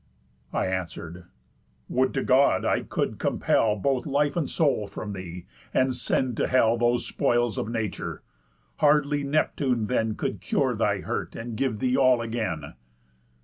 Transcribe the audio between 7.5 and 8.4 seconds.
of nature!